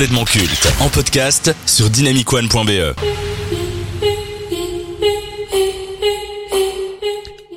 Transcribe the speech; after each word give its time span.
Complètement 0.00 0.24
culte 0.24 0.72
en 0.80 0.88
podcast 0.88 1.54
sur 1.66 1.90
dynamicone.be. 1.90 2.96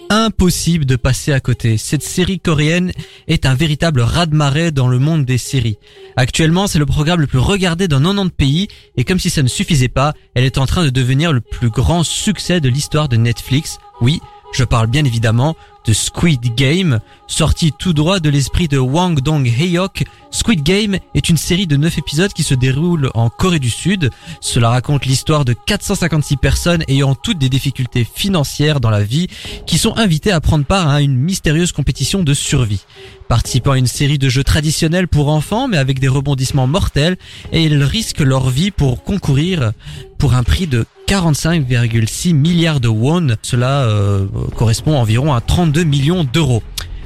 impossible 0.10 0.84
de 0.84 0.98
passer 0.98 1.32
à 1.32 1.40
côté. 1.40 1.78
Cette 1.78 2.04
série 2.04 2.42
coréenne 2.42 2.92
est 3.30 3.46
un 3.46 3.56
véritable 3.56 4.02
raz-de-marée 4.02 4.72
dans 4.72 4.90
le 4.90 5.00
monde 5.00 5.24
des 5.24 5.38
séries. 5.38 5.78
Actuellement, 6.18 6.68
c'est 6.68 6.80
le 6.80 6.86
programme 6.86 7.22
le 7.22 7.28
plus 7.28 7.40
regardé 7.40 7.88
dans 7.88 8.02
90 8.02 8.32
pays 8.32 8.68
et 8.98 9.06
comme 9.06 9.20
si 9.20 9.30
ça 9.30 9.42
ne 9.42 9.48
suffisait 9.48 9.88
pas, 9.88 10.12
elle 10.36 10.44
est 10.44 10.58
en 10.58 10.66
train 10.66 10.84
de 10.84 10.90
devenir 10.90 11.32
le 11.32 11.40
plus 11.40 11.70
grand 11.70 12.04
succès 12.04 12.60
de 12.60 12.68
l'histoire 12.68 13.08
de 13.08 13.16
Netflix. 13.16 13.78
Oui, 14.02 14.20
je 14.52 14.66
parle 14.66 14.88
bien 14.88 15.06
évidemment 15.06 15.56
de 15.86 15.94
Squid 15.94 16.56
Game, 16.56 17.00
sorti 17.34 17.72
tout 17.72 17.94
droit 17.94 18.20
de 18.20 18.30
l'esprit 18.30 18.68
de 18.68 18.78
Wang 18.78 19.20
Dong-hyok. 19.20 20.04
Squid 20.30 20.62
Game 20.62 21.00
est 21.16 21.30
une 21.30 21.38
série 21.38 21.66
de 21.66 21.76
9 21.76 21.98
épisodes 21.98 22.32
qui 22.32 22.44
se 22.44 22.54
déroule 22.54 23.10
en 23.16 23.30
Corée 23.30 23.58
du 23.58 23.72
Sud. 23.72 24.12
Cela 24.40 24.70
raconte 24.70 25.08
l'histoire 25.08 25.44
de 25.44 25.54
456 25.54 26.38
personnes 26.38 26.84
ayant 26.88 27.16
toutes 27.16 27.40
des 27.40 27.50
difficultés 27.50 28.04
financières 28.04 28.80
dans 28.80 28.92
la 28.92 29.04
vie 29.04 29.30
qui 29.66 29.80
sont 29.80 29.98
invitées 29.98 30.32
à 30.32 30.42
prendre 30.42 30.64
part 30.64 30.90
à 30.90 31.02
une 31.02 31.16
mystérieuse 31.16 31.72
compétition 31.72 32.22
de 32.22 32.36
survie. 32.36 32.86
Participant 33.28 33.72
à 33.72 33.78
une 33.80 33.88
série 33.88 34.20
de 34.20 34.30
jeux 34.30 34.44
traditionnels 34.44 35.08
pour 35.08 35.30
enfants 35.30 35.68
mais 35.68 35.78
avec 35.78 36.00
des 36.00 36.10
rebondissements 36.10 36.68
mortels 36.68 37.18
et 37.52 37.64
ils 37.64 37.82
risquent 37.82 38.20
leur 38.20 38.52
vie 38.52 38.70
pour 38.70 39.04
concourir 39.04 39.72
pour 40.20 40.36
un 40.36 40.44
prix 40.44 40.68
de 40.68 40.86
45,6 41.08 42.34
milliards 42.34 42.80
de 42.80 42.88
won. 42.88 43.30
Cela 43.42 43.82
euh, 43.86 44.28
correspond 44.56 44.98
environ 44.98 45.34
à 45.34 45.42
32 45.42 45.84
millions 45.84 46.24
d'euros. 46.24 46.62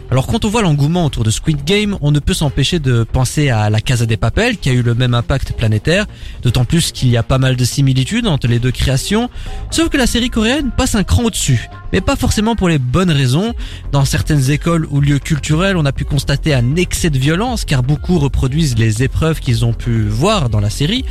Alors 0.09 0.25
quand 0.25 0.45
on 0.45 0.49
voit 0.49 0.61
l'engouement 0.61 1.05
autour 1.05 1.25
de 1.25 1.31
Squid 1.31 1.65
Game, 1.65 1.97
on 1.99 2.11
ne 2.11 2.19
peut 2.19 2.33
s'empêcher 2.33 2.79
de 2.79 3.03
penser 3.03 3.49
à 3.49 3.69
la 3.69 3.81
Casa 3.81 4.05
des 4.05 4.15
Papel 4.15 4.57
qui 4.57 4.69
a 4.69 4.73
eu 4.73 4.81
le 4.81 4.95
même 4.95 5.13
impact 5.13 5.51
planétaire, 5.51 6.05
d'autant 6.43 6.63
plus 6.63 6.93
qu'il 6.93 7.09
y 7.09 7.17
a 7.17 7.23
pas 7.23 7.37
mal 7.37 7.57
de 7.57 7.65
similitudes 7.65 8.25
entre 8.25 8.47
les 8.47 8.59
deux 8.59 8.71
créations, 8.71 9.29
sauf 9.69 9.89
que 9.89 9.97
la 9.97 10.07
série 10.07 10.29
coréenne 10.29 10.71
passe 10.75 10.95
un 10.95 11.03
cran 11.03 11.23
au-dessus, 11.23 11.69
mais 11.91 11.99
pas 11.99 12.15
forcément 12.15 12.55
pour 12.55 12.69
les 12.69 12.79
bonnes 12.79 13.11
raisons. 13.11 13.53
Dans 13.91 14.05
certaines 14.05 14.49
écoles 14.49 14.87
ou 14.89 15.01
lieux 15.01 15.19
culturels, 15.19 15.75
on 15.75 15.85
a 15.85 15.91
pu 15.91 16.05
constater 16.05 16.53
un 16.53 16.77
excès 16.77 17.09
de 17.09 17.19
violence 17.19 17.65
car 17.65 17.83
beaucoup 17.83 18.17
reproduisent 18.17 18.77
les 18.77 19.03
épreuves 19.03 19.41
qu'ils 19.41 19.65
ont 19.65 19.73
pu 19.73 20.03
voir 20.03 20.49
dans 20.49 20.61
la 20.61 20.69
série. 20.69 21.03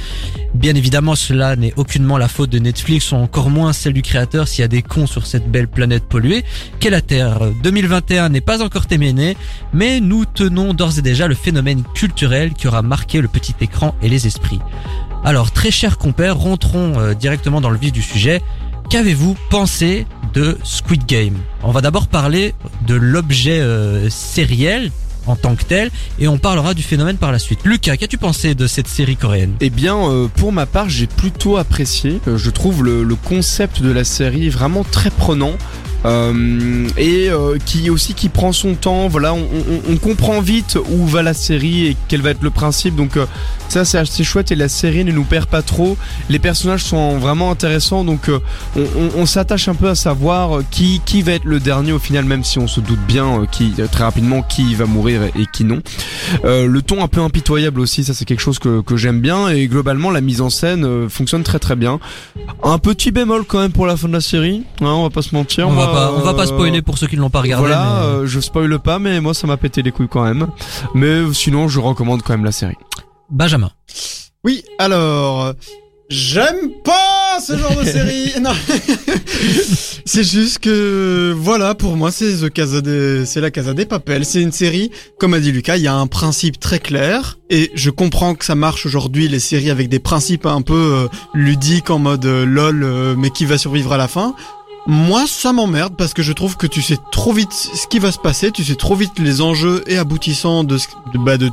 Bien 0.55 0.75
évidemment, 0.75 1.17
cela 1.17 1.55
n'est 1.55 1.75
aucunement 1.77 2.17
la 2.17 2.29
faute 2.29 2.49
de 2.49 2.59
Netflix 2.59 3.13
ou 3.13 3.17
encore 3.17 3.51
moins 3.51 3.75
celle 3.75 3.93
du 3.93 4.01
créateur 4.01 4.49
s'il 4.49 4.63
y 4.63 4.65
a 4.65 4.69
des 4.69 4.81
cons 4.83 5.07
sur 5.07 5.27
cette 5.27 5.51
belle 5.51 5.69
planète 5.69 6.05
polluée 6.05 6.45
qu'est 6.81 6.89
la 6.89 7.03
Terre. 7.03 7.41
2021 7.63 8.31
n'est 8.31 8.41
pas 8.41 8.63
encore 8.63 8.86
mais 9.73 10.01
nous 10.01 10.25
tenons 10.25 10.75
d'ores 10.75 10.99
et 10.99 11.03
déjà 11.03 11.29
le 11.29 11.35
phénomène 11.35 11.83
culturel 11.95 12.53
qui 12.53 12.69
aura 12.69 12.83
marqué 12.83 13.21
le 13.21 13.29
petit 13.29 13.55
écran 13.61 13.95
et 14.03 14.09
les 14.09 14.27
esprits. 14.27 14.61
Alors, 15.25 15.51
très 15.51 15.71
chers 15.71 15.99
compères, 15.99 16.37
rentrons 16.37 16.99
euh, 16.99 17.15
directement 17.15 17.61
dans 17.61 17.71
le 17.71 17.79
vif 17.79 17.93
du 17.93 18.03
sujet. 18.03 18.43
Qu'avez-vous 18.91 19.37
pensé 19.51 20.07
de 20.35 20.57
Squid 20.63 21.05
Game? 21.07 21.37
On 21.63 21.73
va 21.73 21.81
d'abord 21.81 22.07
parler 22.07 22.55
de 22.87 22.95
l'objet 22.95 23.59
euh, 23.59 24.09
sériel 24.09 24.93
en 25.27 25.35
tant 25.35 25.57
que 25.57 25.65
tel 25.65 25.91
et 26.21 26.29
on 26.29 26.39
parlera 26.39 26.75
du 26.75 26.85
phénomène 26.85 27.17
par 27.17 27.33
la 27.33 27.41
suite. 27.41 27.61
Lucas, 27.65 27.97
qu'as-tu 27.97 28.19
pensé 28.19 28.55
de 28.55 28.69
cette 28.69 28.87
série 28.87 29.17
coréenne? 29.17 29.55
Eh 29.61 29.71
bien, 29.71 29.97
euh, 29.97 30.29
pour 30.29 30.53
ma 30.53 30.67
part, 30.67 30.89
j'ai 30.89 31.09
plutôt 31.09 31.57
apprécié. 31.57 32.21
Je 32.33 32.51
trouve 32.51 32.85
le 32.85 33.15
concept 33.17 33.83
de 33.83 33.91
la 33.91 34.05
série 34.05 34.49
vraiment 34.49 34.85
très 34.85 35.11
prenant. 35.11 35.55
Euh, 36.07 36.89
et 36.97 37.29
euh, 37.31 37.59
qui 37.65 37.91
aussi 37.91 38.15
qui 38.15 38.29
prend 38.29 38.53
son 38.53 38.75
temps. 38.75 39.09
Voilà, 39.09 39.35
on, 39.35 39.41
on- 39.41 39.93
on 39.93 39.97
comprend 39.97 40.41
vite 40.41 40.79
où 40.91 41.07
va 41.07 41.23
la 41.23 41.35
série 41.35 41.87
et 41.87 41.97
quel 42.09 42.23
va 42.23 42.31
être 42.31 42.43
le 42.43 42.51
principe. 42.51 42.95
Donc 42.95 43.17
euh, 43.17 43.27
ça 43.69 43.85
c'est 43.85 43.99
assez 43.99 44.23
chouette 44.23 44.53
et 44.53 44.55
la 44.57 44.69
série 44.69 45.05
ne 45.05 45.11
nous 45.13 45.25
perd 45.25 45.47
pas 45.47 45.63
trop. 45.63 45.97
Les 46.31 46.39
personnages 46.39 46.85
sont 46.85 47.19
vraiment 47.19 47.51
intéressants. 47.51 48.05
Donc 48.05 48.31
on, 49.17 49.27
s'attache 49.27 49.67
un 49.69 49.75
peu 49.75 49.89
à 49.89 49.95
savoir 49.97 50.61
qui 50.71 51.01
qui 51.05 51.23
va 51.23 51.33
être 51.33 51.45
le 51.45 51.59
dernier 51.59 51.93
au 51.93 51.99
final, 51.99 52.25
même 52.25 52.45
si 52.45 52.59
on 52.61 52.69
se 52.69 52.81
doute 52.81 53.01
bien 53.09 53.45
qui 53.51 53.73
très 53.91 54.05
rapidement 54.05 54.43
qui 54.43 54.75
va 54.77 54.87
mourir 54.87 55.23
et, 55.25 55.41
et 55.41 55.47
qui 55.53 55.65
non. 55.65 55.81
Le 56.45 56.81
ton 56.81 57.03
un 57.03 57.09
peu 57.09 57.21
impitoyable 57.21 57.81
aussi, 57.81 58.05
ça 58.05 58.15
c'est 58.15 58.25
quelque 58.25 58.41
chose 58.43 58.59
que, 58.61 58.81
que 58.83 58.97
j'aime 58.97 59.21
bien 59.21 59.49
et 59.49 59.67
globalement 59.67 60.11
la 60.11 60.21
mise 60.21 60.41
en 60.41 60.51
scène 60.51 61.09
fonctionne 61.09 61.43
très 61.43 61.59
très 61.59 61.75
bien. 61.75 61.99
Un 62.63 62.79
petit 62.79 63.11
bémol 63.11 63.45
quand 63.47 63.59
même 63.59 63.73
pour 63.73 63.87
la 63.87 63.97
fin 63.97 64.07
de 64.09 64.13
la 64.13 64.21
série, 64.21 64.63
hein, 64.81 64.87
on 64.87 65.03
va 65.03 65.11
pas 65.11 65.23
se 65.23 65.35
mentir. 65.35 65.69
on 65.69 65.73
va 65.73 65.96
pas, 65.97 66.13
on 66.13 66.21
va 66.21 66.35
pas 66.35 66.47
spoiler 66.47 66.83
pour 66.83 66.99
ceux 66.99 67.07
qui 67.07 67.17
ne 67.17 67.21
l'ont 67.23 67.31
pas 67.31 67.41
regardé. 67.41 67.67
Voilà, 67.67 67.85
mais- 68.01 68.07
euh, 68.07 68.27
je 68.27 68.41
spoile 68.41 68.79
pas, 68.79 68.99
mais 68.99 69.21
moi 69.21 69.35
ça 69.35 69.47
m'a 69.47 69.57
pété 69.57 69.83
les 69.83 69.93
couilles 69.93 70.09
quand 70.09 70.25
même. 70.25 70.47
Mais 70.95 71.23
sinon, 71.33 71.69
je 71.69 71.81
recommande 71.81 72.23
quand 72.23 72.33
même 72.35 72.45
la 72.45 72.53
série. 72.53 72.77
Benjamin. 73.31 73.71
Oui, 74.45 74.63
alors. 74.79 75.55
J'aime 76.09 76.71
pas 76.85 77.41
ce 77.45 77.57
genre 77.59 77.75
de 77.77 77.85
série. 77.85 78.33
Non. 78.41 78.53
c'est 80.05 80.23
juste 80.25 80.59
que 80.61 81.35
voilà, 81.37 81.75
pour 81.75 81.97
moi 81.97 82.11
c'est 82.13 82.33
The 82.37 82.51
Casa 82.51 82.81
de 82.81 83.25
c'est 83.27 83.41
la 83.41 83.51
Casa 83.51 83.75
des 83.75 83.87
Papel, 83.87 84.25
c'est 84.25 84.43
une 84.43 84.53
série 84.53 84.91
comme 85.19 85.35
a 85.35 85.41
dit 85.41 85.51
Lucas, 85.53 85.77
il 85.77 85.83
y 85.83 85.89
a 85.89 85.95
un 85.95 86.07
principe 86.07 86.61
très 86.61 86.79
clair 86.79 87.39
et 87.51 87.73
je 87.75 87.91
comprends 87.91 88.35
que 88.35 88.45
ça 88.45 88.55
marche 88.55 88.87
aujourd'hui 88.87 89.27
les 89.29 89.41
séries 89.41 89.71
avec 89.71 89.89
des 89.89 89.99
principes 89.99 90.47
un 90.47 90.63
peu 90.63 90.75
euh, 90.75 91.09
ludiques 91.35 91.91
en 91.91 91.99
mode 91.99 92.27
euh, 92.27 92.45
lol 92.45 92.85
euh, 92.85 93.15
mais 93.17 93.31
qui 93.31 93.47
va 93.47 93.59
survivre 93.59 93.93
à 93.93 93.97
la 93.97 94.07
fin. 94.07 94.35
Moi, 94.87 95.25
ça 95.27 95.53
m'emmerde 95.53 95.95
parce 95.97 96.15
que 96.15 96.23
je 96.23 96.33
trouve 96.33 96.57
que 96.57 96.67
tu 96.67 96.81
sais 96.83 96.99
trop 97.13 97.33
vite 97.33 97.53
ce 97.53 97.87
qui 97.89 97.99
va 97.99 98.13
se 98.13 98.19
passer, 98.19 98.53
tu 98.53 98.63
sais 98.65 98.77
trop 98.77 98.95
vite 98.95 99.19
les 99.19 99.41
enjeux 99.41 99.83
et 99.87 99.97
aboutissants 99.99 100.63
de 100.65 100.79
ce- 100.79 100.87
de 101.13 101.19
bah 101.19 101.37
de 101.39 101.51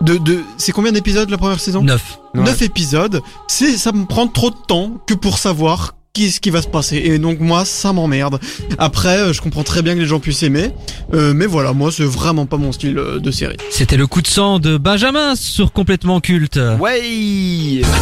de, 0.00 0.16
de 0.16 0.44
c'est 0.58 0.70
combien 0.70 0.92
d'épisodes 0.92 1.28
la 1.28 1.38
première 1.38 1.58
saison? 1.58 1.82
9. 1.82 2.18
Ouais. 2.34 2.42
9 2.44 2.62
épisodes, 2.62 3.20
c'est 3.48 3.76
ça 3.76 3.90
me 3.90 4.04
prend 4.04 4.28
trop 4.28 4.50
de 4.50 4.56
temps 4.68 4.92
que 5.08 5.14
pour 5.14 5.38
savoir 5.38 5.96
qu'est-ce 6.14 6.40
qui 6.40 6.50
va 6.50 6.62
se 6.62 6.68
passer. 6.68 6.96
Et 6.98 7.18
donc 7.18 7.40
moi, 7.40 7.64
ça 7.64 7.92
m'emmerde. 7.92 8.38
Après, 8.78 9.18
euh, 9.18 9.32
je 9.32 9.40
comprends 9.40 9.64
très 9.64 9.82
bien 9.82 9.94
que 9.94 9.98
les 10.00 10.06
gens 10.06 10.20
puissent 10.20 10.44
aimer, 10.44 10.70
euh, 11.14 11.32
mais 11.34 11.46
voilà, 11.46 11.72
moi, 11.72 11.90
c'est 11.90 12.04
vraiment 12.04 12.46
pas 12.46 12.58
mon 12.58 12.70
style 12.70 12.96
euh, 12.98 13.18
de 13.18 13.30
série. 13.32 13.56
C'était 13.70 13.96
le 13.96 14.06
coup 14.06 14.22
de 14.22 14.28
sang 14.28 14.60
de 14.60 14.76
Benjamin 14.78 15.34
sur 15.34 15.72
complètement 15.72 16.20
culte. 16.20 16.60
Ouais. 16.78 17.82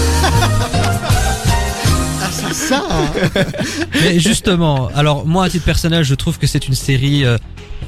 Mais 4.03 4.19
justement, 4.19 4.89
alors 4.95 5.27
moi 5.27 5.45
à 5.45 5.51
titre 5.51 5.65
personnel, 5.65 6.05
je 6.05 6.15
trouve 6.15 6.39
que 6.39 6.47
c'est 6.47 6.69
une 6.69 6.75
série 6.75 7.25
euh, 7.25 7.37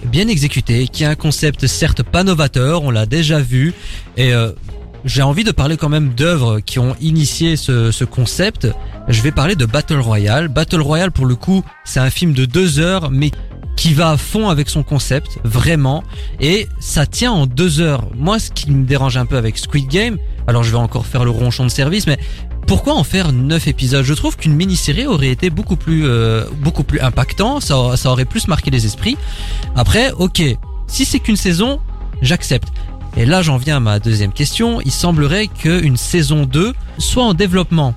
bien 0.04 0.28
exécutée, 0.28 0.88
qui 0.88 1.04
a 1.04 1.10
un 1.10 1.14
concept 1.14 1.66
certes 1.66 2.02
pas 2.02 2.22
novateur, 2.22 2.82
on 2.82 2.90
l'a 2.90 3.06
déjà 3.06 3.40
vu, 3.40 3.72
et 4.16 4.32
euh, 4.32 4.52
j'ai 5.04 5.22
envie 5.22 5.44
de 5.44 5.52
parler 5.52 5.76
quand 5.76 5.88
même 5.88 6.10
d'œuvres 6.10 6.60
qui 6.60 6.78
ont 6.78 6.94
initié 7.00 7.56
ce, 7.56 7.90
ce 7.90 8.04
concept. 8.04 8.68
Je 9.08 9.22
vais 9.22 9.32
parler 9.32 9.54
de 9.54 9.64
Battle 9.64 10.00
Royale. 10.00 10.48
Battle 10.48 10.82
Royale 10.82 11.12
pour 11.12 11.26
le 11.26 11.34
coup, 11.34 11.64
c'est 11.84 12.00
un 12.00 12.10
film 12.10 12.32
de 12.34 12.44
deux 12.44 12.78
heures, 12.78 13.10
mais 13.10 13.30
qui 13.78 13.94
va 13.94 14.10
à 14.10 14.16
fond 14.16 14.48
avec 14.48 14.68
son 14.68 14.82
concept, 14.82 15.38
vraiment, 15.44 16.02
et 16.40 16.66
ça 16.80 17.06
tient 17.06 17.30
en 17.30 17.46
deux 17.46 17.80
heures. 17.80 18.08
Moi, 18.16 18.40
ce 18.40 18.50
qui 18.50 18.72
me 18.72 18.84
dérange 18.84 19.16
un 19.16 19.24
peu 19.24 19.36
avec 19.36 19.56
Squid 19.56 19.86
Game, 19.86 20.18
alors 20.48 20.64
je 20.64 20.72
vais 20.72 20.78
encore 20.78 21.06
faire 21.06 21.24
le 21.24 21.30
ronchon 21.30 21.64
de 21.64 21.70
service, 21.70 22.08
mais 22.08 22.18
pourquoi 22.68 22.94
en 22.94 23.02
faire 23.02 23.32
9 23.32 23.66
épisodes? 23.66 24.04
Je 24.04 24.12
trouve 24.12 24.36
qu'une 24.36 24.54
mini-série 24.54 25.06
aurait 25.06 25.30
été 25.30 25.48
beaucoup 25.48 25.76
plus 25.76 26.02
euh, 26.04 26.44
beaucoup 26.60 26.82
plus 26.82 27.00
impactant, 27.00 27.60
ça, 27.60 27.76
aurait 28.04 28.26
plus 28.26 28.46
marqué 28.46 28.70
les 28.70 28.84
esprits. 28.84 29.16
Après, 29.74 30.12
ok, 30.12 30.42
si 30.86 31.04
c'est 31.06 31.18
qu'une 31.18 31.36
saison, 31.36 31.80
j'accepte. 32.20 32.68
Et 33.16 33.24
là, 33.24 33.40
j'en 33.40 33.56
viens 33.56 33.78
à 33.78 33.80
ma 33.80 33.98
deuxième 33.98 34.32
question. 34.32 34.82
Il 34.82 34.92
semblerait 34.92 35.46
qu'une 35.46 35.96
saison 35.96 36.44
2 36.44 36.74
soit 36.98 37.24
en 37.24 37.32
développement. 37.32 37.94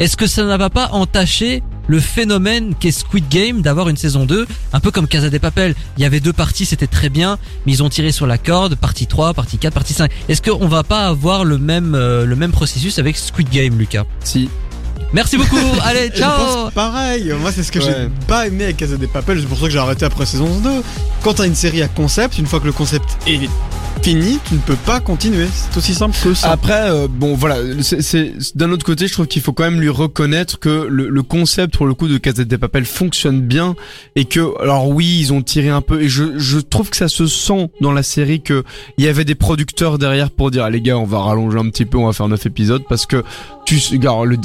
Est-ce 0.00 0.16
que 0.16 0.26
ça 0.26 0.42
ne 0.42 0.56
va 0.56 0.68
pas 0.68 0.88
entacher 0.90 1.62
le 1.88 1.98
phénomène 2.00 2.74
qu'est 2.78 2.92
Squid 2.92 3.28
Game 3.28 3.62
d'avoir 3.62 3.88
une 3.88 3.96
saison 3.96 4.24
2 4.26 4.46
Un 4.72 4.80
peu 4.80 4.90
comme 4.90 5.08
Casa 5.08 5.30
des 5.30 5.38
Papel. 5.38 5.74
Il 5.96 6.02
y 6.02 6.06
avait 6.06 6.20
deux 6.20 6.32
parties, 6.32 6.66
c'était 6.66 6.86
très 6.86 7.08
bien, 7.08 7.38
mais 7.66 7.72
ils 7.72 7.82
ont 7.82 7.88
tiré 7.88 8.12
sur 8.12 8.26
la 8.26 8.38
corde, 8.38 8.76
partie 8.76 9.06
3, 9.06 9.34
partie 9.34 9.58
4, 9.58 9.72
partie 9.74 9.94
5. 9.94 10.10
Est-ce 10.28 10.42
qu'on 10.42 10.68
va 10.68 10.82
pas 10.84 11.06
avoir 11.08 11.44
le 11.44 11.58
même, 11.58 11.94
euh, 11.94 12.24
le 12.26 12.36
même 12.36 12.52
processus 12.52 12.98
avec 12.98 13.16
Squid 13.16 13.48
Game, 13.50 13.76
Lucas? 13.78 14.04
Si. 14.22 14.48
Merci 15.14 15.38
beaucoup. 15.38 15.56
Allez, 15.82 16.10
Je 16.12 16.18
ciao. 16.18 16.36
pense 16.64 16.72
pareil. 16.74 17.32
Moi, 17.40 17.50
c'est 17.50 17.62
ce 17.62 17.72
que 17.72 17.78
Ouais. 17.78 17.84
j'ai 17.86 18.26
pas 18.26 18.46
aimé 18.46 18.64
avec 18.64 18.76
Casa 18.76 18.96
des 18.98 19.06
Papel. 19.06 19.40
C'est 19.40 19.46
pour 19.46 19.58
ça 19.58 19.64
que 19.64 19.70
j'ai 19.70 19.78
arrêté 19.78 20.04
après 20.04 20.26
saison 20.26 20.60
2. 20.60 20.70
Quand 21.22 21.34
t'as 21.34 21.46
une 21.46 21.54
série 21.54 21.80
à 21.82 21.88
concept, 21.88 22.36
une 22.38 22.46
fois 22.46 22.60
que 22.60 22.66
le 22.66 22.72
concept 22.72 23.08
est 23.26 23.48
fini, 24.02 24.38
tu 24.46 24.54
ne 24.54 24.60
peux 24.60 24.76
pas 24.76 25.00
continuer. 25.00 25.46
C'est 25.52 25.76
aussi 25.78 25.94
simple 25.94 26.16
que 26.22 26.34
ça. 26.34 26.50
Après, 26.50 26.90
euh, 26.90 27.08
bon, 27.08 27.34
voilà, 27.34 27.56
c'est, 27.82 28.32
d'un 28.56 28.70
autre 28.70 28.84
côté, 28.84 29.08
je 29.08 29.12
trouve 29.12 29.26
qu'il 29.26 29.42
faut 29.42 29.52
quand 29.52 29.64
même 29.64 29.80
lui 29.80 29.88
reconnaître 29.88 30.58
que 30.58 30.86
le, 30.88 31.08
le 31.08 31.22
concept, 31.22 31.76
pour 31.76 31.86
le 31.86 31.94
coup, 31.94 32.08
de 32.08 32.18
Casette 32.18 32.48
des 32.48 32.58
Papel 32.58 32.84
fonctionne 32.84 33.40
bien 33.40 33.74
et 34.16 34.24
que, 34.24 34.60
alors 34.62 34.88
oui, 34.88 35.18
ils 35.20 35.32
ont 35.32 35.42
tiré 35.42 35.68
un 35.68 35.80
peu 35.80 36.02
et 36.02 36.08
je, 36.08 36.38
je 36.38 36.58
trouve 36.58 36.90
que 36.90 36.96
ça 36.96 37.08
se 37.08 37.26
sent 37.26 37.70
dans 37.80 37.92
la 37.92 38.02
série 38.02 38.40
que 38.40 38.64
il 38.96 39.04
y 39.04 39.08
avait 39.08 39.24
des 39.24 39.34
producteurs 39.34 39.98
derrière 39.98 40.30
pour 40.30 40.50
dire, 40.50 40.64
ah, 40.64 40.70
les 40.70 40.80
gars, 40.80 40.98
on 40.98 41.04
va 41.04 41.20
rallonger 41.20 41.58
un 41.58 41.68
petit 41.70 41.84
peu, 41.84 41.98
on 41.98 42.06
va 42.06 42.12
faire 42.12 42.28
9 42.28 42.46
épisodes 42.46 42.82
parce 42.88 43.06
que 43.06 43.24
tu, 43.64 43.78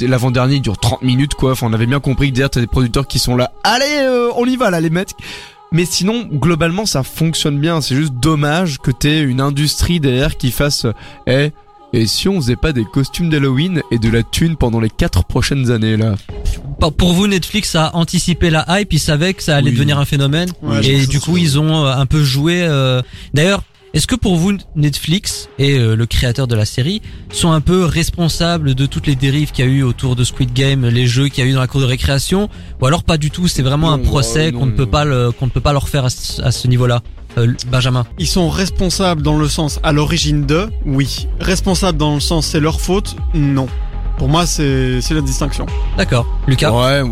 l'avant-dernier 0.06 0.60
dure 0.60 0.78
30 0.78 1.02
minutes, 1.02 1.34
quoi. 1.34 1.52
Enfin, 1.52 1.66
on 1.68 1.72
avait 1.72 1.86
bien 1.86 2.00
compris 2.00 2.30
que 2.30 2.34
derrière, 2.34 2.50
t'as 2.50 2.60
des 2.60 2.66
producteurs 2.66 3.06
qui 3.06 3.18
sont 3.18 3.36
là, 3.36 3.52
allez, 3.62 3.84
euh, 4.02 4.30
on 4.36 4.44
y 4.44 4.56
va, 4.56 4.70
là, 4.70 4.80
les 4.80 4.90
mecs. 4.90 5.10
Mais 5.74 5.84
sinon, 5.84 6.26
globalement, 6.32 6.86
ça 6.86 7.02
fonctionne 7.02 7.58
bien. 7.58 7.80
C'est 7.82 7.96
juste 7.96 8.14
dommage 8.14 8.78
que 8.78 8.90
t'aies 8.90 9.20
une 9.20 9.40
industrie 9.42 10.00
derrière 10.00 10.36
qui 10.38 10.50
fasse, 10.50 10.86
eh, 11.26 11.50
Et 11.96 12.08
si 12.08 12.28
on 12.28 12.40
faisait 12.40 12.56
pas 12.56 12.72
des 12.72 12.84
costumes 12.84 13.30
d'Halloween 13.30 13.80
et 13.92 13.98
de 14.00 14.10
la 14.10 14.24
thune 14.24 14.56
pendant 14.56 14.80
les 14.80 14.90
quatre 14.90 15.22
prochaines 15.24 15.70
années 15.70 15.96
là? 15.96 16.16
Pour- 16.80 16.92
Pour 16.92 17.12
vous, 17.12 17.28
Netflix 17.28 17.76
a 17.76 17.94
anticipé 17.94 18.50
la 18.50 18.64
hype, 18.68 18.92
ils 18.94 18.98
savaient 18.98 19.32
que 19.32 19.44
ça 19.44 19.54
allait 19.56 19.68
Oui. 19.70 19.74
devenir 19.76 20.00
un 20.00 20.04
phénomène, 20.04 20.48
Ouais, 20.60 20.84
et 20.84 21.06
du 21.06 21.20
coup 21.20 21.36
ils 21.36 21.56
ont 21.56 21.86
euh, 21.86 21.92
un 21.94 22.06
peu 22.06 22.24
joué. 22.24 22.64
euh, 22.66 23.00
D'ailleurs, 23.32 23.62
est-ce 23.94 24.06
que 24.06 24.14
pour 24.16 24.36
vous, 24.36 24.52
Netflix 24.76 25.48
et 25.58 25.78
euh, 25.78 25.94
le 25.96 26.06
créateur 26.06 26.46
de 26.46 26.54
la 26.54 26.64
série 26.64 27.00
sont 27.32 27.52
un 27.52 27.60
peu 27.60 27.84
responsables 27.84 28.74
de 28.74 28.86
toutes 28.86 29.06
les 29.06 29.14
dérives 29.16 29.52
qu'il 29.52 29.64
y 29.64 29.68
a 29.68 29.70
eu 29.70 29.82
autour 29.82 30.16
de 30.16 30.24
Squid 30.24 30.52
Game, 30.52 30.86
les 30.86 31.06
jeux 31.06 31.28
qu'il 31.28 31.44
y 31.44 31.46
a 31.46 31.50
eu 31.50 31.54
dans 31.54 31.60
la 31.60 31.66
cour 31.68 31.80
de 31.80 31.86
récréation, 31.86 32.48
ou 32.80 32.86
alors 32.86 33.04
pas 33.04 33.16
du 33.16 33.30
tout 33.30 33.48
C'est 33.48 33.62
vraiment 33.62 33.92
un 33.92 33.98
procès 33.98 34.48
euh, 34.48 34.52
qu'on 34.52 34.66
ne 34.66 34.72
peut 34.72 34.86
pas 34.86 35.04
le- 35.04 35.30
qu'on 35.32 35.46
ne 35.46 35.50
peut 35.50 35.60
pas 35.60 35.72
leur 35.72 35.88
faire 35.88 36.04
à 36.04 36.10
ce, 36.10 36.42
à 36.42 36.50
ce 36.52 36.66
niveau-là. 36.68 37.02
Euh, 37.38 37.52
Benjamin? 37.68 38.06
Ils 38.18 38.28
sont 38.28 38.48
responsables 38.48 39.22
dans 39.22 39.36
le 39.36 39.48
sens 39.48 39.80
à 39.82 39.90
l'origine 39.92 40.46
de, 40.46 40.68
oui. 40.86 41.26
Responsables 41.40 41.98
dans 41.98 42.14
le 42.14 42.20
sens 42.20 42.46
c'est 42.46 42.60
leur 42.60 42.80
faute, 42.80 43.16
non. 43.34 43.66
Pour 44.18 44.28
moi, 44.28 44.46
c'est 44.46 45.00
c'est 45.00 45.14
la 45.14 45.20
distinction. 45.20 45.66
D'accord. 45.96 46.26
Lucas. 46.46 46.70
Ouais, 46.70 47.02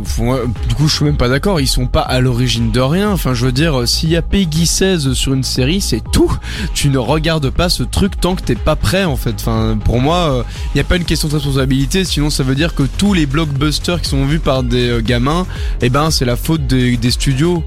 du 0.69 0.75
coup 0.75 0.89
je 0.89 0.95
suis 0.95 1.05
même 1.05 1.17
pas 1.17 1.29
d'accord, 1.29 1.61
ils 1.61 1.67
sont 1.67 1.87
pas 1.87 2.03
à 2.03 2.21
l'origine 2.21 2.71
de 2.71 2.81
rien. 2.81 3.11
Enfin 3.11 3.35
je 3.35 3.47
veux 3.47 3.53
dire, 3.53 3.89
s'il 3.89 4.11
y 4.11 4.17
a 4.17 4.23
Peggy 4.23 4.67
16 4.67 5.13
sur 5.15 5.33
une 5.35 5.43
série, 5.43 5.81
c'est 5.81 6.03
tout. 6.13 6.33
Tu 6.75 6.89
ne 6.89 6.99
regardes 6.99 7.51
pas 7.51 7.69
ce 7.69 7.83
truc 7.83 8.21
tant 8.21 8.35
que 8.35 8.43
t'es 8.43 8.55
pas 8.55 8.77
prêt 8.77 9.05
en 9.05 9.17
fait. 9.17 9.35
Enfin 9.35 9.79
pour 9.85 10.01
moi, 10.01 10.45
il 10.75 10.79
y 10.79 10.81
a 10.81 10.85
pas 10.85 10.97
une 10.97 11.05
question 11.05 11.29
de 11.29 11.35
responsabilité, 11.35 12.05
sinon 12.05 12.31
ça 12.31 12.43
veut 12.43 12.55
dire 12.55 12.75
que 12.75 12.83
tous 12.83 13.15
les 13.15 13.27
blockbusters 13.27 14.01
qui 14.01 14.09
sont 14.09 14.25
vus 14.27 14.39
par 14.39 14.63
des 14.63 14.89
euh, 14.89 15.01
gamins, 15.01 15.47
eh 15.81 15.91
ben 15.91 16.11
c'est 16.11 16.25
la 16.25 16.37
faute 16.37 16.67
des, 16.67 16.97
des 16.97 17.11
studios. 17.11 17.63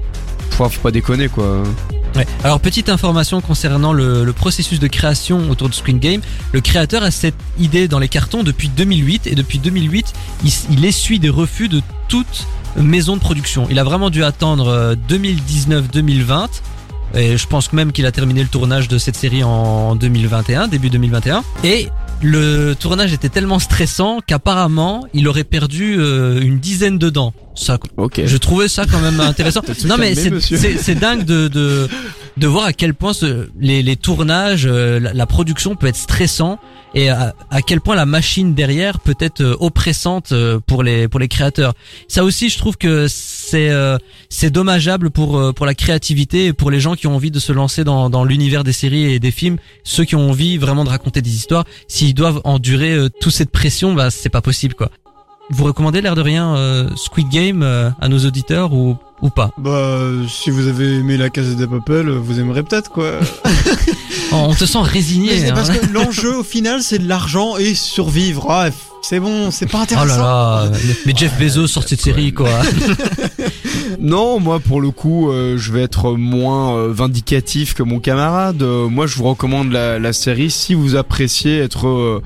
Faut, 0.50 0.68
pas 0.82 0.90
déconner 0.90 1.28
quoi. 1.28 1.62
Alors 2.44 2.60
petite 2.60 2.88
information 2.88 3.40
concernant 3.40 3.92
le, 3.92 4.32
processus 4.32 4.80
de 4.80 4.86
création 4.86 5.50
autour 5.50 5.68
de 5.68 5.74
Squid 5.74 5.98
Game. 5.98 6.20
Le 6.52 6.60
créateur 6.60 7.02
a 7.02 7.10
cette 7.10 7.34
idée 7.58 7.88
dans 7.88 7.98
les 7.98 8.08
cartons 8.08 8.42
depuis 8.42 8.68
2008 8.68 9.26
et 9.26 9.34
depuis 9.34 9.58
2008, 9.58 10.12
il, 10.44 10.52
il 10.70 10.84
essuie 10.84 11.18
des 11.18 11.28
refus 11.28 11.68
de 11.68 11.82
toute 12.08 12.46
maison 12.76 13.16
de 13.16 13.20
production. 13.20 13.66
Il 13.70 13.78
a 13.78 13.84
vraiment 13.84 14.10
dû 14.10 14.24
attendre 14.24 14.68
euh, 14.68 14.94
2019-2020. 15.08 16.48
Et 17.14 17.36
je 17.36 17.46
pense 17.46 17.72
même 17.72 17.92
qu'il 17.92 18.04
a 18.04 18.12
terminé 18.12 18.42
le 18.42 18.48
tournage 18.48 18.88
de 18.88 18.98
cette 18.98 19.16
série 19.16 19.42
en 19.44 19.94
2021, 19.94 20.68
début 20.68 20.90
2021. 20.90 21.44
Et 21.64 21.88
le 22.22 22.74
tournage 22.74 23.12
était 23.12 23.28
tellement 23.28 23.58
stressant 23.58 24.20
qu'apparemment, 24.26 25.06
il 25.14 25.28
aurait 25.28 25.44
perdu 25.44 25.96
euh, 25.98 26.40
une 26.40 26.58
dizaine 26.58 26.98
de 26.98 27.10
dents. 27.10 27.34
Ça, 27.54 27.78
Ok. 27.96 28.20
je 28.24 28.36
trouvais 28.36 28.68
ça 28.68 28.84
quand 28.90 29.00
même 29.00 29.20
intéressant. 29.20 29.62
non 29.86 29.96
mais 29.98 30.14
c'est 30.14 30.94
dingue 30.94 31.24
de, 31.24 31.48
de 31.48 31.88
de 32.36 32.46
voir 32.46 32.64
à 32.64 32.72
quel 32.72 32.94
point 32.94 33.12
ce, 33.12 33.48
les, 33.58 33.82
les 33.82 33.96
tournages, 33.96 34.66
euh, 34.66 35.00
la, 35.00 35.14
la 35.14 35.26
production 35.26 35.74
peut 35.74 35.86
être 35.86 35.96
stressant 35.96 36.58
et 36.94 37.08
à, 37.08 37.34
à 37.50 37.62
quel 37.62 37.80
point 37.80 37.94
la 37.94 38.06
machine 38.06 38.54
derrière 38.54 39.00
peut 39.00 39.16
être 39.20 39.40
euh, 39.40 39.56
oppressante 39.60 40.32
euh, 40.32 40.60
pour 40.66 40.82
les 40.82 41.08
pour 41.08 41.18
les 41.18 41.28
créateurs. 41.28 41.74
Ça 42.08 42.24
aussi, 42.24 42.48
je 42.50 42.58
trouve 42.58 42.76
que 42.76 43.06
c'est 43.08 43.70
euh, 43.70 43.96
c'est 44.28 44.50
dommageable 44.50 45.10
pour 45.10 45.54
pour 45.54 45.66
la 45.66 45.74
créativité 45.74 46.46
et 46.46 46.52
pour 46.52 46.70
les 46.70 46.80
gens 46.80 46.94
qui 46.94 47.06
ont 47.06 47.14
envie 47.14 47.30
de 47.30 47.38
se 47.38 47.52
lancer 47.52 47.84
dans 47.84 48.10
dans 48.10 48.24
l'univers 48.24 48.64
des 48.64 48.72
séries 48.72 49.12
et 49.12 49.18
des 49.18 49.30
films, 49.30 49.56
ceux 49.84 50.04
qui 50.04 50.14
ont 50.14 50.30
envie 50.30 50.58
vraiment 50.58 50.84
de 50.84 50.90
raconter 50.90 51.22
des 51.22 51.34
histoires. 51.34 51.64
S'ils 51.88 52.14
doivent 52.14 52.40
endurer 52.44 53.08
toute 53.20 53.32
cette 53.32 53.50
pression, 53.50 53.94
bah 53.94 54.10
c'est 54.10 54.28
pas 54.28 54.42
possible 54.42 54.74
quoi. 54.74 54.90
Vous 55.50 55.64
recommandez 55.64 56.00
l'air 56.00 56.14
de 56.16 56.20
rien 56.22 56.56
euh, 56.56 56.88
Squid 56.96 57.28
Game 57.28 57.62
euh, 57.62 57.90
à 58.00 58.08
nos 58.08 58.18
auditeurs 58.18 58.72
ou 58.72 58.96
ou 59.22 59.30
pas? 59.30 59.50
Bah, 59.56 59.98
si 60.28 60.50
vous 60.50 60.66
avez 60.66 60.96
aimé 60.96 61.16
la 61.16 61.30
case 61.30 61.56
des 61.56 61.66
papels, 61.66 62.08
vous 62.10 62.38
aimerez 62.38 62.62
peut-être 62.62 62.90
quoi. 62.90 63.12
On 64.32 64.54
te 64.54 64.66
sent 64.66 64.78
Mais 64.82 64.88
résigné. 64.88 65.38
c'est 65.38 65.50
hein. 65.50 65.54
parce 65.54 65.70
que 65.70 65.86
l'enjeu 65.92 66.36
au 66.38 66.42
final 66.42 66.82
c'est 66.82 66.98
de 66.98 67.08
l'argent 67.08 67.56
et 67.56 67.74
survivre. 67.74 68.46
Ah, 68.50 68.68
c'est 69.02 69.20
bon, 69.20 69.50
c'est 69.50 69.66
pas 69.66 69.78
Oh 69.78 69.82
intéressant. 69.84 70.16
là 70.18 70.64
là, 70.68 70.76
mais 71.06 71.14
Jeff 71.16 71.38
Bezos 71.38 71.68
sort 71.68 71.84
cette 71.84 72.00
série 72.00 72.32
quoi. 72.32 72.50
Non, 74.00 74.40
moi 74.40 74.60
pour 74.60 74.80
le 74.80 74.90
coup, 74.90 75.30
euh, 75.30 75.56
je 75.56 75.72
vais 75.72 75.82
être 75.82 76.12
moins 76.12 76.76
euh, 76.76 76.92
vindicatif 76.92 77.72
que 77.74 77.82
mon 77.82 77.98
camarade. 77.98 78.62
Euh, 78.62 78.88
moi, 78.88 79.06
je 79.06 79.16
vous 79.16 79.24
recommande 79.24 79.72
la, 79.72 79.98
la 79.98 80.12
série 80.12 80.50
si 80.50 80.74
vous 80.74 80.96
appréciez 80.96 81.58
être 81.58 81.86
euh, 81.86 82.22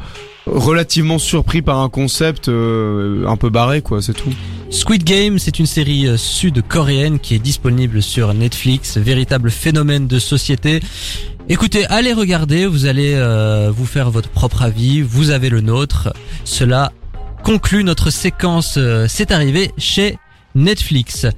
relativement 0.53 1.19
surpris 1.19 1.63
par 1.63 1.79
un 1.79 1.89
concept 1.89 2.49
euh, 2.49 3.27
un 3.27 3.37
peu 3.37 3.51
barré, 3.51 3.83
quoi. 3.83 4.03
C'est 4.03 4.13
tout. 4.13 4.33
Squid 4.71 5.05
Game, 5.05 5.39
c'est 5.39 5.59
une 5.59 5.67
série 5.67 6.07
euh, 6.07 6.17
sud-coréenne 6.17 7.19
qui 7.19 7.35
est 7.35 7.39
disponible 7.39 8.03
sur 8.03 8.35
Netflix, 8.35 8.97
véritable 8.97 9.51
phénomène 9.51 10.07
de 10.07 10.19
société. 10.19 10.81
Écoutez, 11.49 11.87
allez 11.87 12.13
regarder, 12.13 12.67
vous 12.67 12.87
allez 12.87 13.15
euh, 13.15 13.71
vous 13.75 13.87
faire 13.87 14.11
votre 14.11 14.29
propre 14.29 14.63
avis, 14.63 15.03
vous 15.03 15.31
avez 15.31 15.49
le 15.49 15.61
nôtre. 15.61 16.13
Cela 16.45 16.93
conclut 17.43 17.85
notre 17.85 18.11
séquence 18.11 18.79
C'est 19.09 19.31
arrivé 19.31 19.71
chez 19.79 20.19
Netflix. 20.55 21.27